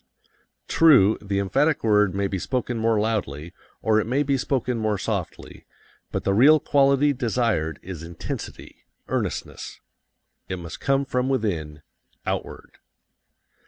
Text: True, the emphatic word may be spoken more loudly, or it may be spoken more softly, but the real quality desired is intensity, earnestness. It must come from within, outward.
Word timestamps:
True, 0.67 1.15
the 1.21 1.37
emphatic 1.37 1.83
word 1.83 2.15
may 2.15 2.25
be 2.25 2.39
spoken 2.39 2.79
more 2.79 2.99
loudly, 2.99 3.53
or 3.83 3.99
it 3.99 4.07
may 4.07 4.23
be 4.23 4.35
spoken 4.35 4.79
more 4.79 4.97
softly, 4.97 5.67
but 6.11 6.23
the 6.23 6.33
real 6.33 6.59
quality 6.59 7.13
desired 7.13 7.77
is 7.83 8.01
intensity, 8.01 8.87
earnestness. 9.09 9.79
It 10.49 10.57
must 10.57 10.79
come 10.79 11.05
from 11.05 11.29
within, 11.29 11.83
outward. 12.25 12.79